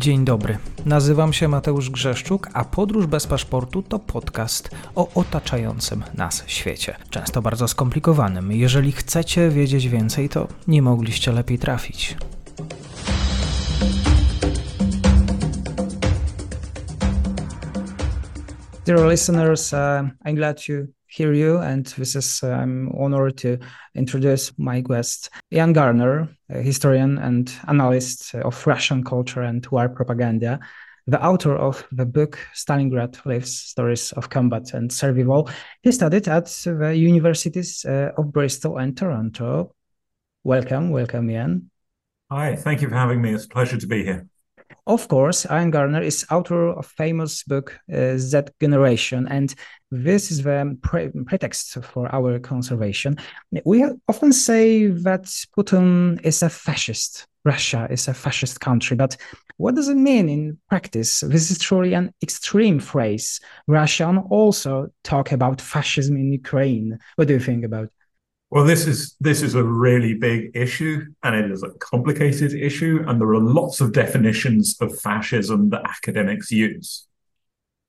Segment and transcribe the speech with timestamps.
[0.00, 0.58] Dzień dobry.
[0.86, 6.96] Nazywam się Mateusz Grzeszczuk, a Podróż bez paszportu to podcast o otaczającym nas świecie.
[7.10, 8.52] Często bardzo skomplikowanym.
[8.52, 12.16] Jeżeli chcecie wiedzieć więcej, to nie mogliście lepiej trafić.
[18.86, 19.78] Dear listeners, uh,
[20.26, 23.58] I'm glad to hear you, and this is I'm honored to
[23.94, 30.60] introduce my guest, Ian Garner, historian and analyst of Russian culture and war propaganda,
[31.06, 35.50] the author of the book Stalingrad Lives Stories of Combat and Survival.
[35.82, 39.74] He studied at the universities uh, of Bristol and Toronto.
[40.44, 41.70] Welcome, welcome, Ian.
[42.30, 43.34] Hi, thank you for having me.
[43.34, 44.26] It's a pleasure to be here.
[44.86, 49.54] Of course, Ian Garner is author of famous book uh, Z Generation, and
[49.90, 53.16] this is the pre pretext for our conservation.
[53.64, 55.24] We often say that
[55.56, 57.26] Putin is a fascist.
[57.44, 59.16] Russia is a fascist country, but
[59.56, 61.20] what does it mean in practice?
[61.20, 63.40] This is truly an extreme phrase.
[63.66, 66.98] Russian also talk about fascism in Ukraine.
[67.16, 67.90] What do you think about?
[68.50, 73.04] Well, this is this is a really big issue, and it is a complicated issue,
[73.06, 77.06] and there are lots of definitions of fascism that academics use.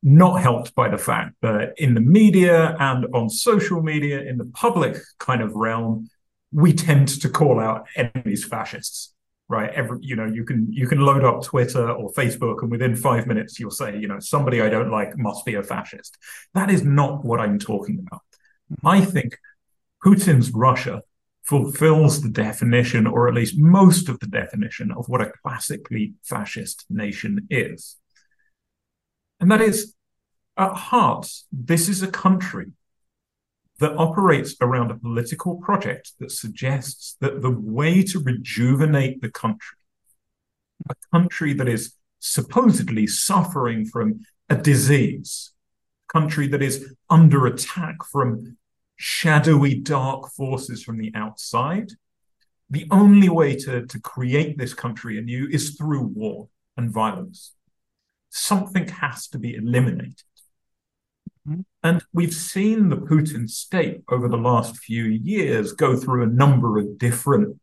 [0.03, 4.45] Not helped by the fact that in the media and on social media, in the
[4.45, 6.09] public kind of realm,
[6.51, 9.15] we tend to call out enemies fascists.
[9.49, 9.71] Right.
[9.71, 13.25] Every you know, you can you can load up Twitter or Facebook, and within five
[13.25, 16.17] minutes you'll say, you know, somebody I don't like must be a fascist.
[16.53, 18.21] That is not what I'm talking about.
[18.85, 19.37] I think
[20.03, 21.03] Putin's Russia
[21.43, 26.85] fulfills the definition, or at least most of the definition, of what a classically fascist
[26.89, 27.97] nation is.
[29.39, 29.95] And that is,
[30.57, 32.67] at heart, this is a country
[33.79, 39.77] that operates around a political project that suggests that the way to rejuvenate the country,
[40.89, 45.51] a country that is supposedly suffering from a disease,
[46.07, 48.57] a country that is under attack from
[49.01, 51.89] shadowy, dark forces from the outside.
[52.69, 57.55] The only way to, to create this country anew is through war and violence.
[58.29, 60.21] Something has to be eliminated.
[61.47, 61.61] Mm-hmm.
[61.81, 66.77] And we've seen the Putin state over the last few years go through a number
[66.77, 67.59] of different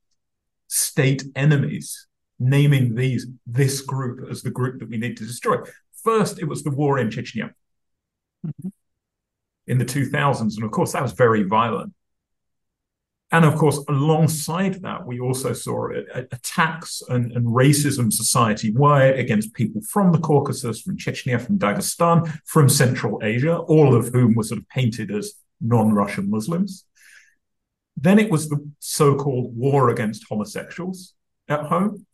[0.67, 2.09] state enemies,
[2.41, 5.59] naming these this group as the group that we need to destroy.
[6.03, 7.53] First, it was the war in Chechnya.
[8.45, 8.69] Mm-hmm
[9.69, 10.57] in the 2000s.
[10.57, 11.93] And of course, that was very violent.
[13.31, 19.53] And of course, alongside that, we also saw attacks and, and racism society wide against
[19.53, 24.45] people from the Caucasus, from Chechnya, from Dagestan, from Central Asia, all of whom were
[24.45, 26.87] sort of painted as non Russian Muslims.
[27.99, 31.13] Then it was the so called war against homosexuals
[31.49, 32.07] at home.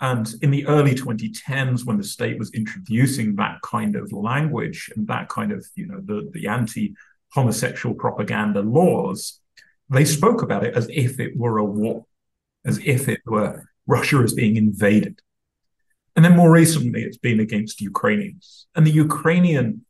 [0.00, 5.06] And in the early 2010s, when the state was introducing that kind of language and
[5.08, 6.94] that kind of, you know, the, the anti
[7.32, 9.40] homosexual propaganda laws,
[9.88, 12.04] they spoke about it as if it were a war,
[12.64, 15.20] as if it were Russia is being invaded.
[16.14, 18.66] And then more recently, it's been against Ukrainians.
[18.74, 19.84] And the Ukrainian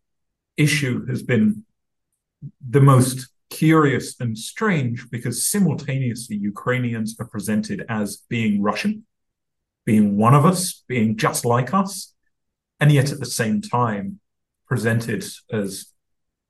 [0.56, 1.64] issue has been
[2.68, 9.04] the most curious and strange because simultaneously Ukrainians are presented as being Russian
[9.86, 12.12] being one of us, being just like us,
[12.80, 14.20] and yet at the same time
[14.66, 15.86] presented as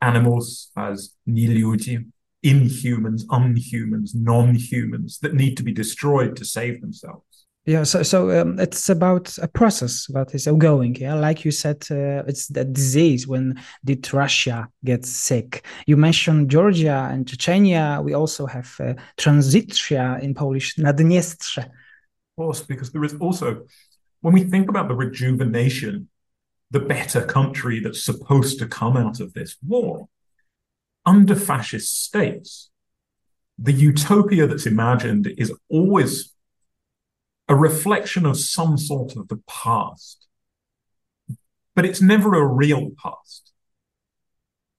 [0.00, 2.10] animals, as nelyudi,
[2.44, 7.22] inhumans, unhumans, non-humans that need to be destroyed to save themselves.
[7.66, 10.94] Yeah, so so um, it's about a process that is ongoing.
[10.94, 13.26] Yeah, like you said, uh, it's the disease.
[13.26, 15.66] When did Russia get sick?
[15.84, 18.04] You mentioned Georgia and Chechnya.
[18.04, 21.68] We also have uh, Transnistria in Polish, Naddniestrze
[22.36, 23.64] course, because there is also,
[24.20, 26.08] when we think about the rejuvenation,
[26.70, 30.08] the better country that's supposed to come out of this war,
[31.04, 32.70] under fascist states,
[33.58, 36.34] the utopia that's imagined is always
[37.48, 40.26] a reflection of some sort of the past.
[41.74, 43.45] But it's never a real past.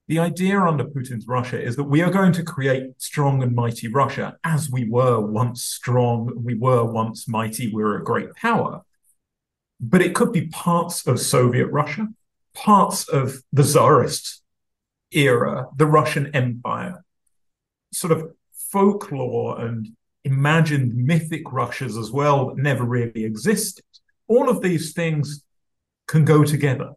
[0.07, 3.89] The idea under Putin's Russia is that we are going to create strong and mighty
[3.89, 8.83] Russia as we were once strong, we were once mighty, we are a great power.
[9.81, 12.07] But it could be parts of Soviet Russia,
[12.53, 14.41] parts of the Tsarist
[15.11, 17.03] era, the Russian Empire,
[17.91, 18.31] sort of
[18.71, 19.89] folklore and
[20.23, 23.83] imagined mythic Russias as well that never really existed.
[24.29, 25.43] All of these things
[26.07, 26.91] can go together.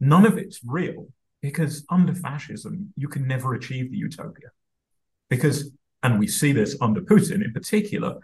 [0.00, 1.08] None of it's real
[1.42, 4.50] because under fascism, you can never achieve the utopia.
[5.28, 5.70] Because,
[6.02, 8.18] and we see this under Putin in particular,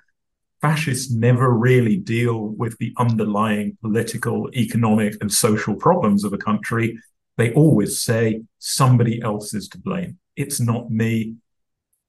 [0.60, 6.98] fascists never really deal with the underlying political, economic, and social problems of a country.
[7.36, 10.18] They always say somebody else is to blame.
[10.36, 11.36] It's not me.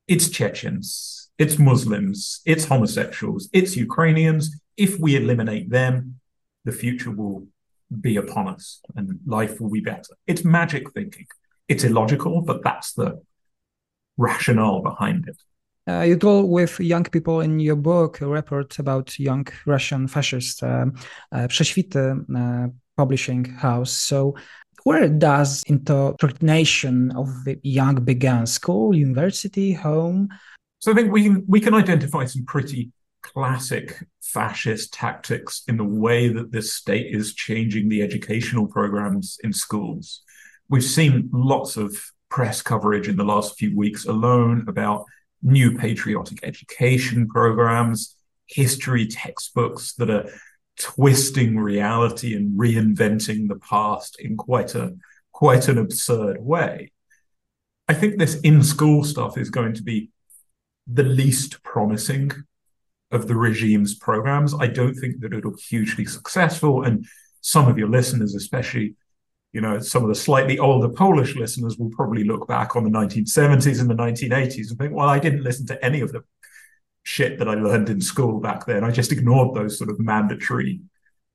[0.08, 1.30] It's Chechens.
[1.38, 2.42] It's Muslims.
[2.46, 3.50] It's homosexuals.
[3.54, 4.60] It's Ukrainians.
[4.76, 6.20] If we eliminate them,
[6.66, 7.48] the future will
[8.02, 10.16] be upon us and life will be better.
[10.26, 11.28] It's magic thinking.
[11.68, 13.22] It's illogical, but that's the
[14.18, 15.38] rationale behind it.
[15.90, 20.62] Uh, you deal with young people in your book, a report about young Russian fascists,
[20.62, 20.86] uh,
[21.32, 22.68] uh, uh,
[22.98, 23.92] publishing house.
[23.92, 24.36] So,
[24.84, 28.46] where does indoctrination of the young began?
[28.46, 30.28] School, university, home?
[30.80, 36.28] So, I think we we can identify some pretty classic fascist tactics in the way
[36.28, 40.22] that this state is changing the educational programs in schools.
[40.70, 41.96] We've seen lots of
[42.30, 45.06] press coverage in the last few weeks alone about
[45.42, 48.16] new patriotic education programs,
[48.48, 50.30] history textbooks that are
[50.80, 54.96] twisting reality and reinventing the past in quite a
[55.32, 56.92] quite an absurd way.
[57.88, 60.10] I think this in school stuff is going to be
[60.88, 62.32] the least promising
[63.12, 64.54] of the regime's programs.
[64.54, 66.84] I don't think that it'll be hugely successful.
[66.84, 67.06] And
[67.42, 68.96] some of your listeners, especially
[69.54, 72.90] you know, some of the slightly older Polish listeners will probably look back on the
[72.90, 76.24] 1970s and the 1980s and think, well, I didn't listen to any of the
[77.04, 78.84] shit that I learned in school back then.
[78.84, 80.82] I just ignored those sort of mandatory,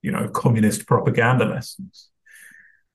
[0.02, 2.10] you know, communist propaganda lessons.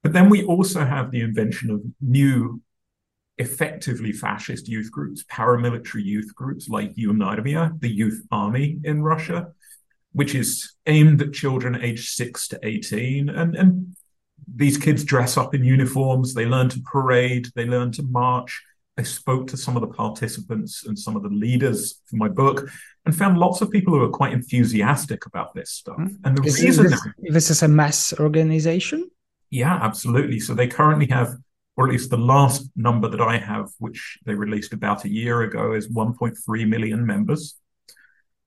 [0.03, 2.61] But then we also have the invention of new,
[3.37, 9.53] effectively fascist youth groups, paramilitary youth groups like Yunaarmia, the youth army in Russia,
[10.13, 13.95] which is aimed at children aged six to 18 and, and
[14.47, 18.63] these kids dress up in uniforms, they learn to parade, they learn to march.
[18.97, 22.67] I spoke to some of the participants and some of the leaders for my book
[23.05, 25.97] and found lots of people who are quite enthusiastic about this stuff.
[25.97, 26.17] Mm.
[26.23, 29.09] And the is reason this, this is a mass organization?
[29.51, 30.39] Yeah, absolutely.
[30.39, 31.35] So they currently have,
[31.77, 35.43] or at least the last number that I have, which they released about a year
[35.43, 37.55] ago, is 1.3 million members.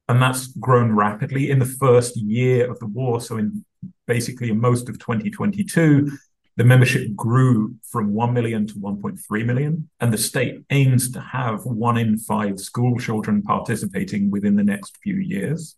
[0.09, 3.21] And that's grown rapidly in the first year of the war.
[3.21, 3.65] So in
[4.09, 6.11] basically in most of 2022,
[6.57, 11.65] the membership grew from 1 million to 1.3 million, and the state aims to have
[11.65, 15.77] one in five school children participating within the next few years.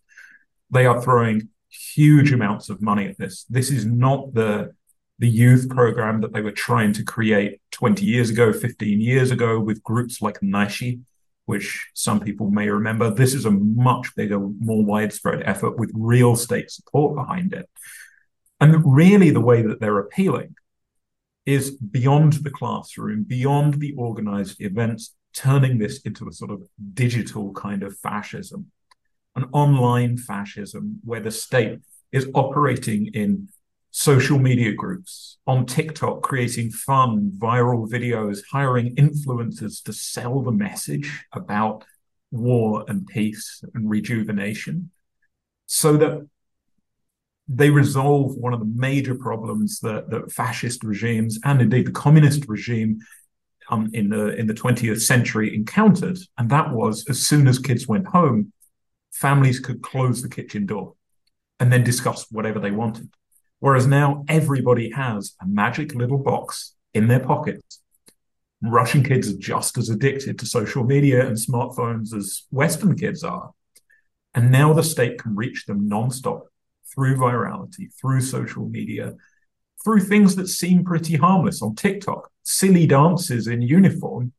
[0.71, 3.45] They are throwing huge amounts of money at this.
[3.45, 4.73] This is not the
[5.19, 9.59] the youth program that they were trying to create 20 years ago, 15 years ago
[9.59, 11.01] with groups like Nashi,
[11.45, 13.09] which some people may remember.
[13.09, 17.69] This is a much bigger, more widespread effort with real state support behind it.
[18.59, 20.55] And really, the way that they're appealing
[21.45, 26.63] is beyond the classroom, beyond the organized events, turning this into a sort of
[26.93, 28.71] digital kind of fascism,
[29.35, 31.79] an online fascism where the state
[32.11, 33.49] is operating in
[33.95, 41.25] social media groups, on TikTok, creating fun, viral videos, hiring influencers to sell the message
[41.31, 41.85] about
[42.31, 44.89] war and peace and rejuvenation
[45.67, 46.27] so that
[47.47, 52.47] they resolve one of the major problems that, that fascist regimes and indeed the communist
[52.47, 52.99] regime
[53.69, 57.87] um, in the in the 20th century encountered, and that was as soon as kids
[57.87, 58.51] went home,
[59.11, 60.95] families could close the kitchen door
[61.59, 63.09] and then discuss whatever they wanted.
[63.63, 67.79] Whereas now everybody has a magic little box in their pockets.
[68.61, 73.51] Russian kids are just as addicted to social media and smartphones as Western kids are.
[74.33, 76.41] And now the state can reach them nonstop
[76.93, 79.13] through virality, through social media,
[79.81, 84.33] through things that seem pretty harmless on TikTok, silly dances in uniform,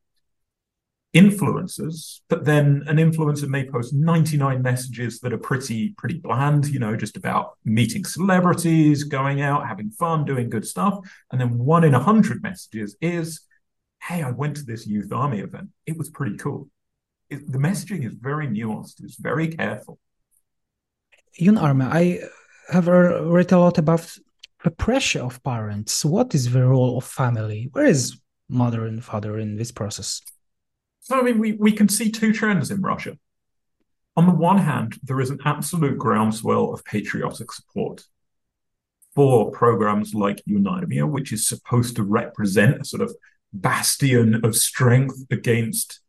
[1.15, 6.81] influencers, but then an influencer may post 99 messages that are pretty, pretty bland, you
[6.81, 10.99] know, just about meeting celebrities, going out, having fun, doing good stuff.
[11.31, 13.43] And then one in a hundred messages is,
[14.03, 15.69] hey, I went to this youth army event.
[15.87, 16.69] It was pretty cool.
[17.31, 19.99] It, the messaging is very nuanced, it's very careful.
[21.41, 22.21] Yunaarmia, I
[22.73, 24.19] have read a lot about
[24.65, 26.05] the pressure of parents.
[26.05, 27.69] What is the role of family?
[27.73, 28.19] Where is
[28.49, 30.21] mother and father in this process?
[31.05, 33.19] So, I mean, we, we can see two trends in Russia.
[34.17, 38.05] On the one hand, there is an absolute groundswell of patriotic support
[39.15, 43.15] for programs like Yunaarmia, which is supposed to represent a sort of
[43.53, 46.01] bastion of strength against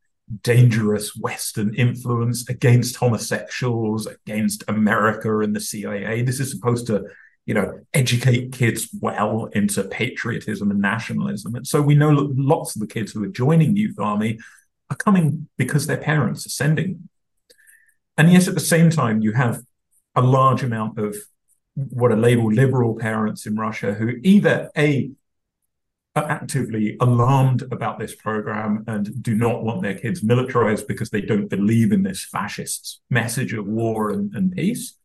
[0.43, 6.21] dangerous Western influence against homosexuals, against America and the CIA.
[6.21, 7.05] This is supposed to,
[7.45, 11.55] you know, educate kids well into patriotism and nationalism.
[11.55, 14.39] And so we know lots of the kids who are joining Youth Army
[14.89, 17.09] are coming because their parents are sending them.
[18.17, 19.61] And yet, at the same time, you have
[20.15, 21.15] a large amount of
[21.75, 25.11] what are labeled liberal parents in Russia who either A,
[26.15, 31.19] are actively alarmed about this program and do not want their kids militarized because they
[31.19, 34.97] don't believe in this fascist message of war and, and peace,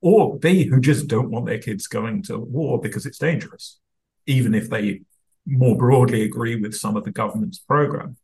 [0.00, 3.78] or B, who just don't want their kids going to war because it's dangerous,
[4.26, 5.02] even if they
[5.46, 8.16] more broadly agree with some of the government's program.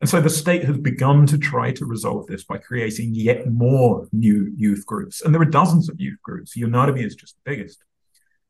[0.00, 4.06] And so the state has begun to try to resolve this by creating yet more
[4.12, 5.22] new youth groups.
[5.22, 6.56] And there are dozens of youth groups.
[6.56, 7.82] Yunarmia is just the biggest.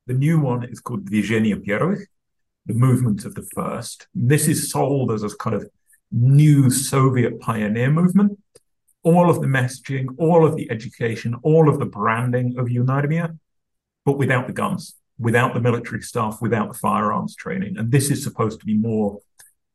[0.07, 2.07] The new one is called Dvizhenie Pervykh,
[2.67, 4.09] the movement of the first.
[4.15, 5.69] This is sold as a kind of
[6.11, 8.39] new Soviet pioneer movement.
[9.05, 13.39] All of the messaging, all of the education, all of the branding of Yunarmia,
[14.05, 17.79] but without the guns, without the military stuff, without the firearms training.
[17.79, 19.21] And this is supposed to be more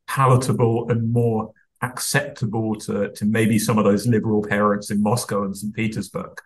[0.08, 5.56] palatable and more acceptable to, to maybe some of those liberal parents in Moscow and
[5.56, 5.74] St.
[5.74, 6.40] Petersburg.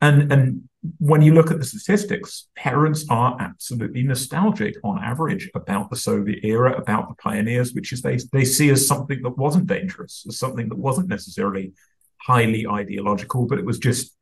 [0.00, 5.88] And, and when you look at the statistics, parents are absolutely nostalgic on average about
[5.88, 9.66] the Soviet era, about the pioneers, which is they, they see as something that wasn't
[9.66, 11.72] dangerous, as something that wasn't necessarily
[12.20, 14.14] highly ideological, but it was just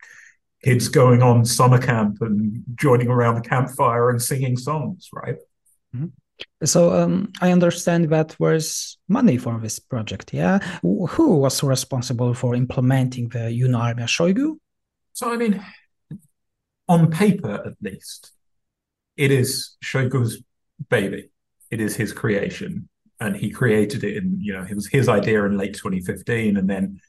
[0.62, 5.37] kids going on summer camp and joining around the campfire and singing songs, right?
[5.94, 6.06] Mm-hmm.
[6.64, 10.32] So um, I understand that there's money for this project.
[10.32, 14.56] Yeah, who was responsible for implementing the Unarmia Shoigu?
[15.12, 15.64] So I mean,
[16.88, 18.32] on paper at least,
[19.16, 20.42] it is Shoigu's
[20.88, 21.30] baby.
[21.70, 25.44] It is his creation, and he created it in you know it was his idea
[25.44, 27.00] in late 2015, and then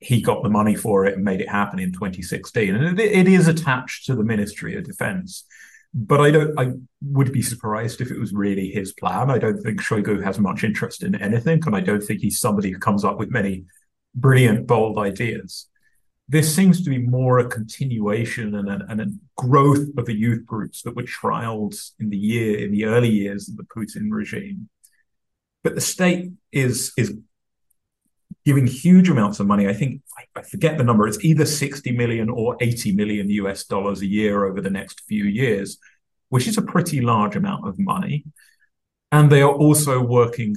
[0.00, 2.74] he got the money for it and made it happen in 2016.
[2.74, 5.44] And it, it is attached to the Ministry of Defense
[5.94, 6.58] but I don't.
[6.58, 9.30] I would be surprised if it was really his plan.
[9.30, 12.70] I don't think Shoigu has much interest in anything, and I don't think he's somebody
[12.70, 13.64] who comes up with many
[14.14, 15.66] brilliant, bold ideas.
[16.28, 20.44] This seems to be more a continuation and a, and a growth of the youth
[20.44, 24.68] groups that were trialed in the year in the early years of the Putin regime.
[25.64, 27.16] But the state is is
[28.48, 29.68] giving huge amounts of money.
[29.68, 30.00] I think
[30.34, 31.06] I forget the number.
[31.06, 35.24] It's either 60 million or 80 million US dollars a year over the next few
[35.24, 35.76] years,
[36.30, 38.24] which is a pretty large amount of money.
[39.12, 40.56] And they are also working,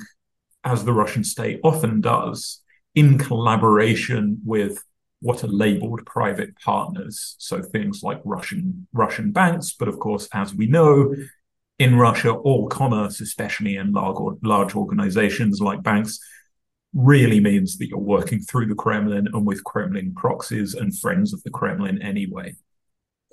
[0.63, 2.61] as the Russian state often does,
[2.95, 4.81] in collaboration with
[5.19, 7.35] what are labeled private partners.
[7.39, 11.13] So things like Russian Russian banks, but of course, as we know,
[11.77, 16.19] in Russia, all commerce, especially in large, large organizations like banks,
[16.93, 21.41] really means that you're working through the Kremlin and with Kremlin proxies and friends of
[21.43, 22.55] the Kremlin anyway.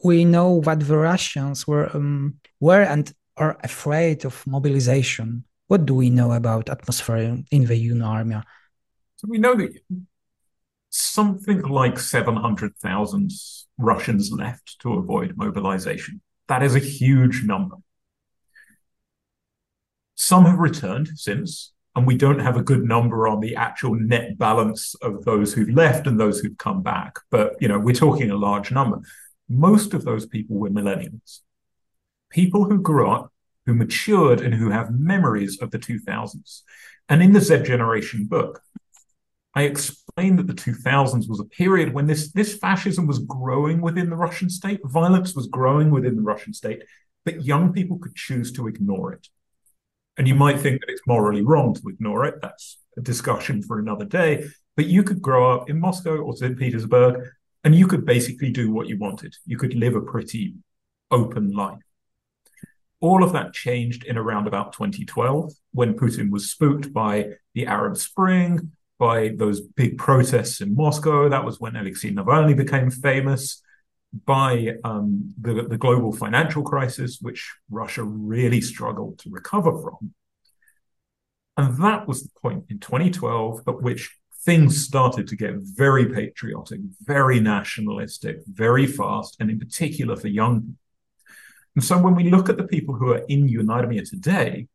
[0.05, 5.45] We know that the Russians were um, were and are afraid of mobilization.
[5.67, 8.45] What do we know about atmosphere in the Unarmia?
[9.17, 9.73] So we know that
[10.91, 13.31] something like 700,000
[13.77, 16.21] Russians left to avoid mobilization.
[16.49, 17.77] That is a huge number.
[20.15, 24.38] Some have returned since, and we don't have a good number on the actual net
[24.38, 27.19] balance of those who've left and those who've come back.
[27.28, 29.00] But you know, we're talking a large number.
[29.49, 31.40] Most of those people were millennials,
[32.31, 33.33] people who grew up,
[33.67, 36.62] who matured, and who have memories of the 2000s.
[37.09, 38.62] And in the Z Generation book,
[39.57, 44.09] I explained that the 2000s was a period when this, this fascism was growing within
[44.09, 46.85] the Russian state, violence was growing within the Russian state,
[47.25, 49.26] but young people could choose to ignore it.
[50.18, 50.62] And you might mm-hmm.
[50.62, 52.34] think that it's morally wrong to ignore it.
[52.42, 54.44] That's a discussion for another day.
[54.76, 56.58] But you could grow up in Moscow or St.
[56.58, 57.25] Petersburg
[57.64, 59.34] and you could basically do what you wanted.
[59.46, 60.54] You could live a pretty
[61.10, 61.80] open life.
[63.00, 67.96] All of that changed in around about 2012 when Putin was spooked by the Arab
[67.96, 71.28] Spring, by those big protests in Moscow.
[71.28, 73.62] That was when Alexei Navalny became famous
[74.25, 80.15] by um, the, the global financial crisis, which Russia really struggled to recover from.
[81.57, 86.81] And that was the point in 2012 at which things started to get very patriotic,
[87.03, 90.75] very nationalistic, very fast, and in particular for young people.
[91.75, 94.67] And so when we look at the people who are in Unarmia today,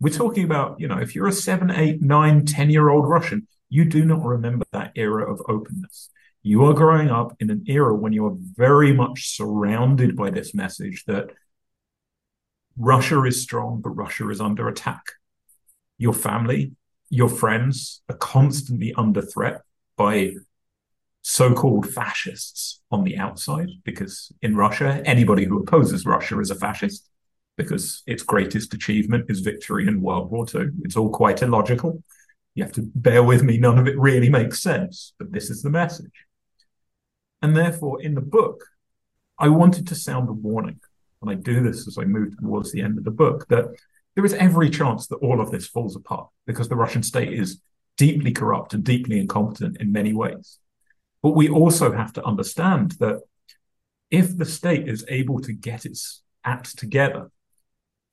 [0.00, 3.46] we're talking about, you know, if you're a seven, eight, nine, 10 year old Russian,
[3.70, 6.10] you do not remember that era of openness.
[6.42, 10.54] You are growing up in an era when you are very much surrounded by this
[10.54, 11.30] message that
[12.76, 15.02] Russia is strong, but Russia is under attack.
[15.98, 16.72] Your family,
[17.10, 19.60] your friends are constantly under threat
[19.96, 20.32] by
[21.20, 26.56] so called fascists on the outside, because in Russia, anybody who opposes Russia is a
[26.56, 27.08] fascist,
[27.56, 30.70] because its greatest achievement is victory in World War II.
[30.82, 32.02] It's all quite illogical.
[32.56, 35.62] You have to bear with me, none of it really makes sense, but this is
[35.62, 36.26] the message.
[37.42, 38.64] And therefore, in the book,
[39.38, 40.80] I wanted to sound a warning.
[41.20, 43.66] And I do this as I move towards the end of the book that
[44.14, 47.60] there is every chance that all of this falls apart because the Russian state is
[47.96, 50.58] deeply corrupt and deeply incompetent in many ways.
[51.22, 53.20] But we also have to understand that
[54.10, 57.30] if the state is able to get its act together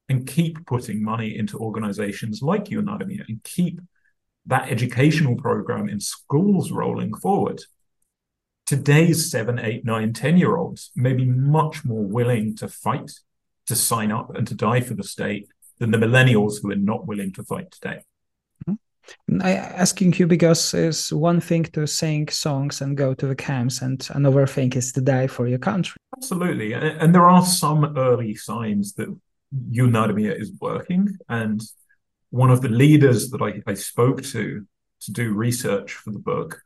[0.07, 3.81] and keep putting money into organizations like UnArmia and keep
[4.45, 7.62] that educational program in schools rolling forward,
[8.70, 13.12] today's seven, eight, nine, 10 year olds may be much more willing to fight,
[13.66, 15.48] to sign up, and to die for the state
[15.80, 18.02] than the millennials who are not willing to fight today.
[18.70, 19.42] Mm-hmm.
[19.42, 23.82] I asking you because it's one thing to sing songs and go to the camps,
[23.82, 25.98] and another thing is to die for your country.
[26.16, 29.10] Absolutely, and there are some early signs that
[29.72, 31.60] UnArmia is working, and
[32.30, 34.68] one of the leaders that I, I spoke to
[35.02, 36.62] to do research for the book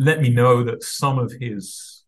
[0.00, 2.04] let me know that some of his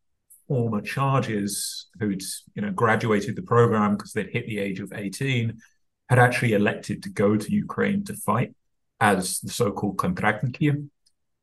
[0.49, 2.23] former charges who'd
[2.55, 5.61] you know graduated the program because they'd hit the age of 18
[6.09, 8.55] had actually elected to go to Ukraine to fight
[9.01, 10.89] as the so-called kontraktniki,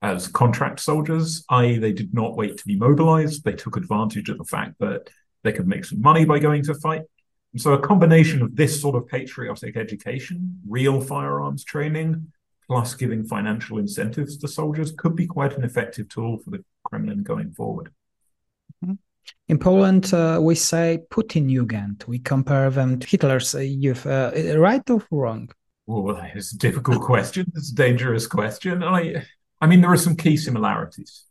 [0.02, 3.44] as contract soldiers, i.e., they did not wait to be mobilized.
[3.44, 5.10] They took advantage of the fact that
[5.44, 7.02] they could make some money by going to fight.
[7.52, 12.32] And so a combination of this sort of patriotic education, real firearms training,
[12.70, 17.24] plus giving financial incentives to soldiers could be quite an effective tool for the Kremlin
[17.24, 17.92] going forward.
[18.86, 18.94] Mm-hmm.
[19.48, 22.08] In Poland, uh, we say Putin Jugend.
[22.08, 24.06] We compare them to Hitler's uh, youth.
[24.06, 25.50] Uh, right or wrong?
[25.88, 27.52] Well, it's a difficult question.
[27.56, 28.84] It's a dangerous question.
[28.84, 29.26] I,
[29.60, 31.26] I mean, there are some key similarities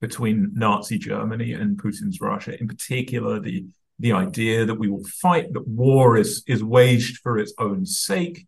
[0.00, 2.58] between Nazi Germany and Putin's Russia.
[2.58, 3.66] In particular, the
[3.98, 8.46] the idea that we will fight, that war is is waged for its own sake,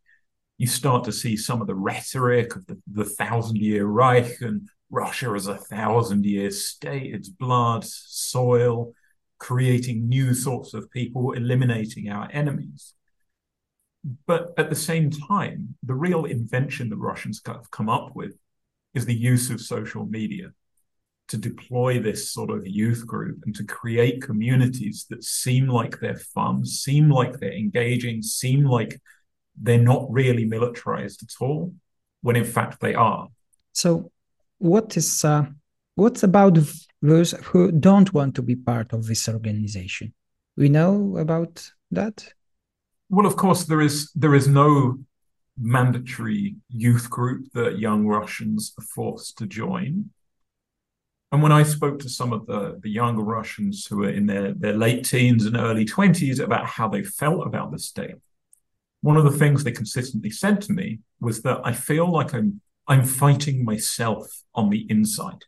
[0.59, 4.69] you start to see some of the rhetoric of the, the thousand year Reich and
[4.91, 8.93] Russia as a thousand year state, its blood, soil,
[9.39, 12.95] creating new sorts of people, eliminating our enemies.
[14.27, 18.37] But at the same time, the real invention the Russians have come up with
[18.93, 20.53] is the use of social media
[21.29, 26.17] to deploy this sort of youth group and to create communities that seem like they're
[26.17, 29.01] fun, seem like they're engaging, seem like
[29.61, 31.75] they're not really militarized at all,
[32.23, 33.29] when in fact they are.
[33.73, 34.11] So,
[34.59, 35.47] what is uh,
[35.95, 36.59] what's about
[37.03, 40.15] those who don't want to be part of this organization?
[40.57, 42.33] We know about that.
[43.09, 44.99] Well, of course, there is there is no
[45.59, 50.11] mandatory youth group that young Russians are forced to join.
[51.33, 54.53] And when I spoke to some of the, the younger Russians who are in their,
[54.53, 58.17] their late teens and early 20s about how they felt about the state,
[59.05, 62.63] one of the things they consistently said to me was that I feel like I'm
[62.89, 65.43] I'm fighting myself on the inside.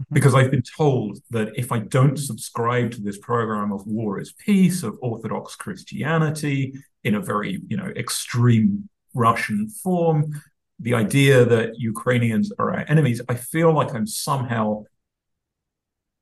[0.00, 0.14] Mm-hmm.
[0.14, 4.32] Because I've been told that if I don't subscribe to this program of war is
[4.32, 10.42] peace, of Orthodox Christianity in a very, you know, extreme Russian form,
[10.80, 14.86] the idea that Ukrainians are our enemies, I feel like I'm somehow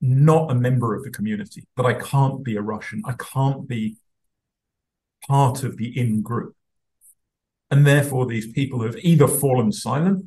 [0.03, 3.97] not a member of the community, that I can't be a Russian, I can't be
[5.27, 6.55] part of the in group.
[7.71, 10.27] And therefore, these people have either fallen silent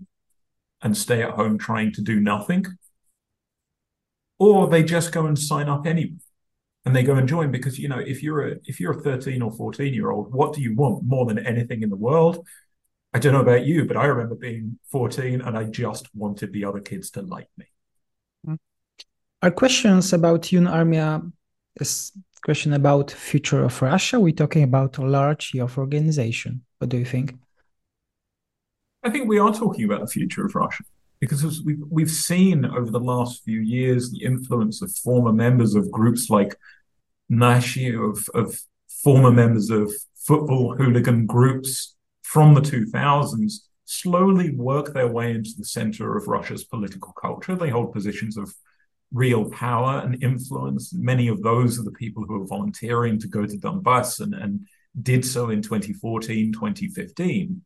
[0.82, 2.66] and stay at home trying to do nothing,
[4.40, 6.18] or they just go and sign up anyway.
[6.86, 9.42] And they go and join because you know if you're a if you're a 13
[9.42, 12.46] or 14 year old, what do you want more than anything in the world?
[13.14, 16.66] I don't know about you, but I remember being 14 and I just wanted the
[16.66, 18.58] other kids to like me.
[19.44, 21.32] Our questions about UnArmia
[21.80, 22.12] is
[22.44, 24.20] question about future of Russia.
[24.20, 26.62] We're talking about a large youth organization.
[26.80, 27.36] What do you think?
[29.04, 30.84] I think we are talking about the future of Russia
[31.20, 35.92] because we've we've seen over the last few years the influence of former members of
[35.92, 36.56] groups like
[37.30, 38.60] Nashi, of of
[39.04, 43.54] former members of football hooligan groups from the 2000s
[43.86, 47.56] slowly work their way into the center of Russia's political culture.
[47.56, 48.54] They hold positions of
[49.14, 50.94] real power and influence.
[50.94, 54.68] Many of those are the people who are volunteering to go to Donbass and, and
[55.02, 57.62] did so in 2014, 2015.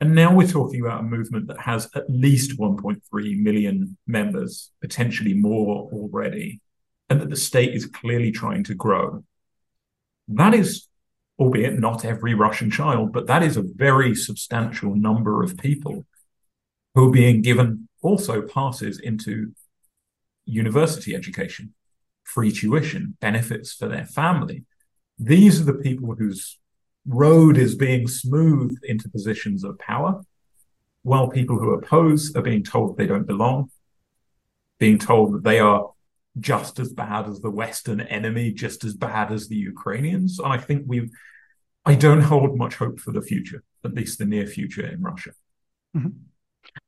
[0.00, 5.34] And now we're talking about a movement that has at least 1.3 million members, potentially
[5.34, 6.60] more already,
[7.08, 9.24] and that the state is clearly trying to grow.
[10.28, 10.88] That is,
[11.38, 16.04] albeit not every Russian child, but that is a very substantial number of people
[16.94, 19.52] who are being given also passes into
[20.44, 21.74] university education,
[22.22, 24.64] free tuition, benefits for their family.
[25.18, 26.58] These are the people whose
[27.06, 30.22] road is being smoothed into positions of power,
[31.02, 33.70] while people who oppose are being told they don't belong,
[34.78, 35.90] being told that they are
[36.40, 40.38] just as bad as the Western enemy, just as bad as the Ukrainians.
[40.38, 41.10] And I think we've,
[41.84, 45.32] I don't hold much hope for the future, at least the near future in Russia.
[45.96, 46.08] Mm-hmm.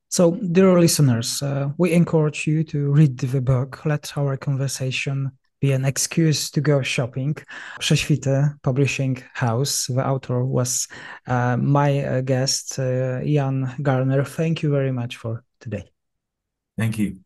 [0.08, 3.84] So, dear listeners, uh, we encourage you to read the book.
[3.84, 7.36] Let our conversation be an excuse to go shopping.
[7.80, 9.86] Prześwity Publishing House.
[9.86, 10.88] The author was
[11.26, 14.24] uh, my uh, guest, uh, Ian Garner.
[14.24, 15.90] Thank you very much for today.
[16.76, 17.25] Thank you.